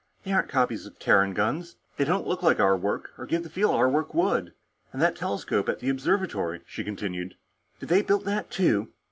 They 0.23 0.31
aren't 0.33 0.49
copies 0.49 0.87
of 0.87 0.97
Terran 0.97 1.35
guns. 1.35 1.75
They 1.97 2.05
don't 2.05 2.25
look 2.25 2.41
like 2.41 2.59
our 2.59 2.75
work, 2.75 3.11
or 3.19 3.27
give 3.27 3.41
you 3.41 3.43
the 3.43 3.49
feel 3.51 3.69
our 3.69 3.87
work 3.87 4.15
would. 4.15 4.51
And 4.91 4.99
that 4.99 5.15
telescope 5.15 5.69
at 5.69 5.77
the 5.77 5.89
observatory," 5.89 6.61
she 6.65 6.83
continued. 6.83 7.35
"Did 7.79 7.89
they 7.89 8.01
build 8.01 8.25
that, 8.25 8.49
too?" 8.49 8.91